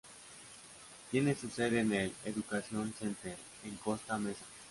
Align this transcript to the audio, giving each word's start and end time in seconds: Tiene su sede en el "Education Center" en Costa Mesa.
Tiene 1.11 1.35
su 1.35 1.47
sede 1.51 1.81
en 1.81 1.93
el 1.93 2.11
"Education 2.25 2.91
Center" 2.97 3.37
en 3.63 3.75
Costa 3.77 4.17
Mesa. 4.17 4.43